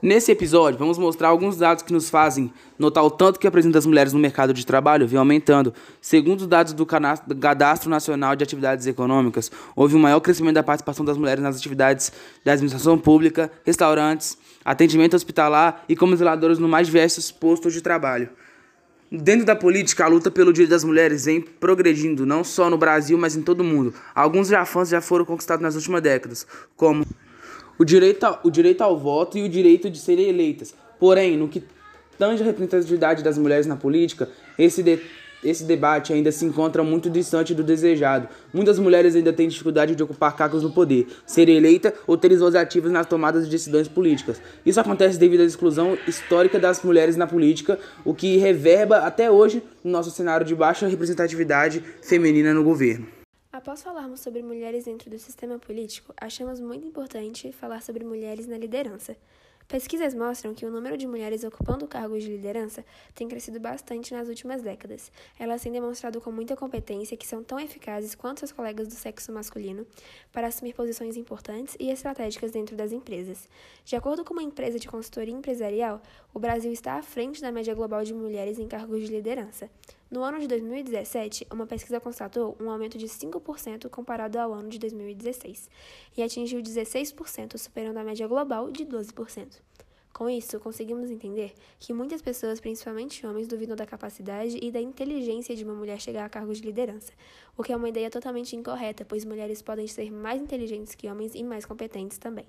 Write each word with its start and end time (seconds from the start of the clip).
Nesse 0.00 0.30
episódio, 0.30 0.78
vamos 0.78 0.96
mostrar 0.96 1.28
alguns 1.28 1.56
dados 1.56 1.82
que 1.82 1.92
nos 1.92 2.08
fazem 2.08 2.52
notar 2.78 3.04
o 3.04 3.10
tanto 3.10 3.40
que 3.40 3.48
a 3.48 3.50
presença 3.50 3.72
das 3.72 3.86
mulheres 3.86 4.12
no 4.12 4.18
mercado 4.20 4.54
de 4.54 4.64
trabalho 4.64 5.08
vem 5.08 5.18
aumentando. 5.18 5.74
Segundo 6.00 6.42
os 6.42 6.46
dados 6.46 6.72
do 6.72 6.86
Cadastro 6.86 7.90
Nacional 7.90 8.36
de 8.36 8.44
Atividades 8.44 8.86
Econômicas, 8.86 9.50
houve 9.74 9.96
um 9.96 9.98
maior 9.98 10.20
crescimento 10.20 10.54
da 10.54 10.62
participação 10.62 11.04
das 11.04 11.18
mulheres 11.18 11.42
nas 11.42 11.56
atividades 11.56 12.12
da 12.44 12.52
administração 12.52 12.96
pública, 12.96 13.50
restaurantes, 13.66 14.38
atendimento 14.64 15.16
hospitalar 15.16 15.82
e 15.88 15.96
como 15.96 16.16
zeladoras 16.16 16.60
no 16.60 16.68
mais 16.68 16.86
diversos 16.86 17.32
postos 17.32 17.72
de 17.72 17.80
trabalho. 17.80 18.28
Dentro 19.10 19.44
da 19.46 19.56
política, 19.56 20.04
a 20.04 20.08
luta 20.08 20.30
pelo 20.30 20.52
direito 20.52 20.70
das 20.70 20.84
mulheres 20.84 21.24
vem 21.24 21.40
progredindo, 21.40 22.24
não 22.24 22.44
só 22.44 22.70
no 22.70 22.78
Brasil, 22.78 23.18
mas 23.18 23.34
em 23.34 23.42
todo 23.42 23.62
o 23.62 23.64
mundo. 23.64 23.92
Alguns 24.14 24.46
já 24.46 24.64
fãs 24.64 24.90
já 24.90 25.00
foram 25.00 25.24
conquistados 25.24 25.62
nas 25.62 25.74
últimas 25.74 26.02
décadas, 26.02 26.46
como 26.76 27.04
o 27.78 27.84
direito, 27.84 28.24
a, 28.24 28.40
o 28.42 28.50
direito 28.50 28.82
ao 28.82 28.98
voto 28.98 29.38
e 29.38 29.42
o 29.42 29.48
direito 29.48 29.88
de 29.88 29.98
serem 29.98 30.28
eleitas. 30.28 30.74
Porém, 30.98 31.36
no 31.36 31.48
que 31.48 31.62
tange 32.18 32.42
a 32.42 32.46
representatividade 32.46 33.22
das 33.22 33.38
mulheres 33.38 33.66
na 33.66 33.76
política, 33.76 34.28
esse, 34.58 34.82
de, 34.82 34.98
esse 35.44 35.62
debate 35.62 36.12
ainda 36.12 36.32
se 36.32 36.44
encontra 36.44 36.82
muito 36.82 37.08
distante 37.08 37.54
do 37.54 37.62
desejado. 37.62 38.28
Muitas 38.52 38.78
mulheres 38.78 39.14
ainda 39.14 39.32
têm 39.32 39.46
dificuldade 39.46 39.94
de 39.94 40.02
ocupar 40.02 40.34
cargos 40.34 40.64
no 40.64 40.72
poder, 40.72 41.06
ser 41.24 41.48
eleita 41.48 41.94
ou 42.06 42.16
ter 42.16 42.36
voz 42.36 42.56
ativas 42.56 42.90
nas 42.90 43.06
tomadas 43.06 43.44
de 43.44 43.50
decisões 43.50 43.86
políticas. 43.86 44.42
Isso 44.66 44.80
acontece 44.80 45.18
devido 45.18 45.42
à 45.42 45.44
exclusão 45.44 45.96
histórica 46.08 46.58
das 46.58 46.82
mulheres 46.82 47.16
na 47.16 47.26
política, 47.26 47.78
o 48.04 48.12
que 48.12 48.36
reverba 48.36 48.98
até 48.98 49.30
hoje 49.30 49.62
no 49.84 49.92
nosso 49.92 50.10
cenário 50.10 50.44
de 50.44 50.54
baixa 50.54 50.88
representatividade 50.88 51.82
feminina 52.02 52.52
no 52.52 52.64
governo. 52.64 53.17
Após 53.58 53.82
falarmos 53.82 54.20
sobre 54.20 54.40
mulheres 54.40 54.84
dentro 54.84 55.10
do 55.10 55.18
sistema 55.18 55.58
político, 55.58 56.14
achamos 56.16 56.60
muito 56.60 56.86
importante 56.86 57.50
falar 57.50 57.82
sobre 57.82 58.04
mulheres 58.04 58.46
na 58.46 58.56
liderança. 58.56 59.16
Pesquisas 59.66 60.14
mostram 60.14 60.54
que 60.54 60.64
o 60.64 60.70
número 60.70 60.96
de 60.96 61.08
mulheres 61.08 61.42
ocupando 61.42 61.88
cargos 61.88 62.22
de 62.22 62.30
liderança 62.30 62.84
tem 63.16 63.26
crescido 63.26 63.58
bastante 63.58 64.14
nas 64.14 64.28
últimas 64.28 64.62
décadas. 64.62 65.10
Elas 65.36 65.60
têm 65.60 65.72
demonstrado 65.72 66.20
com 66.20 66.30
muita 66.30 66.54
competência 66.54 67.16
que 67.16 67.26
são 67.26 67.42
tão 67.42 67.58
eficazes 67.58 68.14
quanto 68.14 68.38
seus 68.38 68.52
colegas 68.52 68.86
do 68.86 68.94
sexo 68.94 69.32
masculino 69.32 69.84
para 70.32 70.46
assumir 70.46 70.72
posições 70.72 71.16
importantes 71.16 71.76
e 71.80 71.90
estratégicas 71.90 72.52
dentro 72.52 72.76
das 72.76 72.92
empresas. 72.92 73.48
De 73.84 73.96
acordo 73.96 74.24
com 74.24 74.34
uma 74.34 74.42
empresa 74.44 74.78
de 74.78 74.86
consultoria 74.86 75.34
empresarial, 75.34 76.00
o 76.32 76.38
Brasil 76.38 76.70
está 76.70 76.94
à 76.94 77.02
frente 77.02 77.42
da 77.42 77.50
média 77.50 77.74
global 77.74 78.04
de 78.04 78.14
mulheres 78.14 78.56
em 78.60 78.68
cargos 78.68 79.00
de 79.00 79.12
liderança. 79.12 79.68
No 80.10 80.22
ano 80.22 80.38
de 80.38 80.46
2017, 80.48 81.46
uma 81.52 81.66
pesquisa 81.66 82.00
constatou 82.00 82.56
um 82.58 82.70
aumento 82.70 82.96
de 82.96 83.06
5% 83.06 83.90
comparado 83.90 84.38
ao 84.38 84.54
ano 84.54 84.70
de 84.70 84.78
2016 84.78 85.68
e 86.16 86.22
atingiu 86.22 86.62
16%, 86.62 87.58
superando 87.58 87.98
a 87.98 88.04
média 88.04 88.26
global 88.26 88.70
de 88.70 88.86
12%. 88.86 89.60
Com 90.10 90.30
isso, 90.30 90.58
conseguimos 90.60 91.10
entender 91.10 91.52
que 91.78 91.92
muitas 91.92 92.22
pessoas, 92.22 92.58
principalmente 92.58 93.26
homens, 93.26 93.46
duvidam 93.46 93.76
da 93.76 93.84
capacidade 93.84 94.58
e 94.62 94.70
da 94.70 94.80
inteligência 94.80 95.54
de 95.54 95.62
uma 95.62 95.74
mulher 95.74 96.00
chegar 96.00 96.24
a 96.24 96.28
cargos 96.30 96.58
de 96.58 96.66
liderança, 96.66 97.12
o 97.54 97.62
que 97.62 97.70
é 97.70 97.76
uma 97.76 97.90
ideia 97.90 98.10
totalmente 98.10 98.56
incorreta, 98.56 99.04
pois 99.04 99.26
mulheres 99.26 99.60
podem 99.60 99.86
ser 99.86 100.10
mais 100.10 100.40
inteligentes 100.40 100.94
que 100.94 101.06
homens 101.06 101.34
e 101.34 101.44
mais 101.44 101.66
competentes 101.66 102.16
também. 102.16 102.46